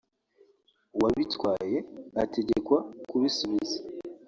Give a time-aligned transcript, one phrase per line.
[0.95, 1.77] uwabitwaye
[2.23, 2.77] ategekwa
[3.09, 3.77] kubisubiza